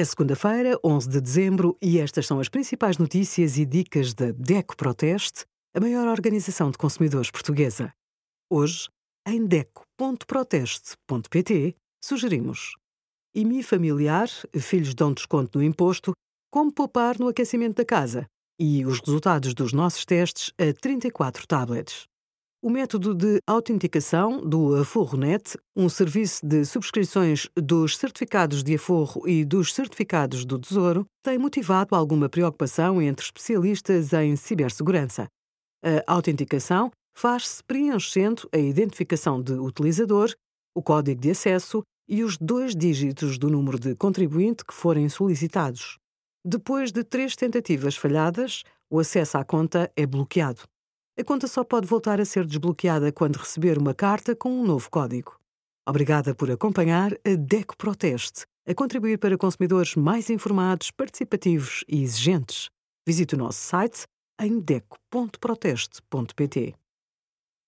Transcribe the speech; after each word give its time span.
É 0.00 0.04
segunda-feira, 0.06 0.80
11 0.82 1.10
de 1.10 1.20
dezembro, 1.20 1.76
e 1.78 1.98
estas 1.98 2.26
são 2.26 2.40
as 2.40 2.48
principais 2.48 2.96
notícias 2.96 3.58
e 3.58 3.66
dicas 3.66 4.14
da 4.14 4.32
DECO 4.32 4.74
Proteste, 4.74 5.44
a 5.76 5.80
maior 5.80 6.08
organização 6.08 6.70
de 6.70 6.78
consumidores 6.78 7.30
portuguesa. 7.30 7.92
Hoje, 8.50 8.88
em 9.28 9.44
DECO.proteste.pt, 9.44 11.76
sugerimos 12.02 12.76
IMI 13.34 13.62
familiar, 13.62 14.30
filhos 14.58 14.94
dão 14.94 15.12
desconto 15.12 15.58
no 15.58 15.64
imposto, 15.64 16.12
como 16.50 16.72
poupar 16.72 17.18
no 17.18 17.28
aquecimento 17.28 17.76
da 17.76 17.84
casa 17.84 18.24
e 18.58 18.86
os 18.86 19.00
resultados 19.00 19.52
dos 19.52 19.74
nossos 19.74 20.06
testes 20.06 20.50
a 20.58 20.72
34 20.80 21.46
tablets. 21.46 22.08
O 22.62 22.68
método 22.68 23.14
de 23.14 23.40
autenticação 23.46 24.46
do 24.46 24.74
AforroNet, 24.76 25.56
um 25.74 25.88
serviço 25.88 26.44
de 26.44 26.62
subscrições 26.66 27.48
dos 27.56 27.96
certificados 27.96 28.62
de 28.62 28.74
aforro 28.74 29.26
e 29.26 29.46
dos 29.46 29.72
certificados 29.72 30.44
do 30.44 30.58
Tesouro, 30.58 31.06
tem 31.24 31.38
motivado 31.38 31.94
alguma 31.94 32.28
preocupação 32.28 33.00
entre 33.00 33.24
especialistas 33.24 34.12
em 34.12 34.36
cibersegurança. 34.36 35.26
A 36.06 36.12
autenticação 36.12 36.90
faz-se 37.16 37.64
preenchendo 37.64 38.46
a 38.52 38.58
identificação 38.58 39.40
de 39.40 39.54
utilizador, 39.54 40.30
o 40.76 40.82
código 40.82 41.18
de 41.18 41.30
acesso 41.30 41.82
e 42.06 42.22
os 42.22 42.36
dois 42.36 42.76
dígitos 42.76 43.38
do 43.38 43.48
número 43.48 43.78
de 43.78 43.96
contribuinte 43.96 44.66
que 44.66 44.74
forem 44.74 45.08
solicitados. 45.08 45.96
Depois 46.46 46.92
de 46.92 47.04
três 47.04 47.34
tentativas 47.34 47.96
falhadas, 47.96 48.64
o 48.90 48.98
acesso 48.98 49.38
à 49.38 49.44
conta 49.44 49.90
é 49.96 50.04
bloqueado. 50.04 50.60
A 51.20 51.24
conta 51.24 51.46
só 51.46 51.62
pode 51.62 51.86
voltar 51.86 52.18
a 52.18 52.24
ser 52.24 52.46
desbloqueada 52.46 53.12
quando 53.12 53.36
receber 53.36 53.76
uma 53.76 53.92
carta 53.92 54.34
com 54.34 54.50
um 54.50 54.64
novo 54.64 54.90
código. 54.90 55.38
Obrigada 55.86 56.34
por 56.34 56.50
acompanhar 56.50 57.12
a 57.12 57.34
DECO 57.36 57.76
Proteste, 57.76 58.46
a 58.66 58.74
contribuir 58.74 59.18
para 59.18 59.36
consumidores 59.36 59.94
mais 59.96 60.30
informados, 60.30 60.90
participativos 60.90 61.84
e 61.86 62.02
exigentes. 62.02 62.70
Visite 63.06 63.34
o 63.34 63.38
nosso 63.38 63.58
site 63.58 64.06
em 64.40 64.60
deco.proteste.pt. 64.60 66.74